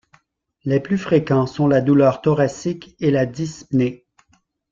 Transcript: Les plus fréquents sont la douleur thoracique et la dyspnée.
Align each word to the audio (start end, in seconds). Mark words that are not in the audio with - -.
Les 0.65 0.79
plus 0.79 0.97
fréquents 0.97 1.45
sont 1.45 1.67
la 1.67 1.79
douleur 1.79 2.23
thoracique 2.23 2.95
et 2.99 3.11
la 3.11 3.27
dyspnée. 3.27 4.07